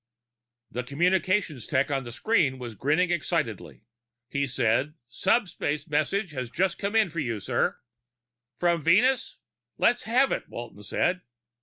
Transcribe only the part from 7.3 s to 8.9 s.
sir." "From